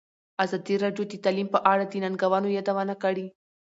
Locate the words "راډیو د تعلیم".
0.83-1.47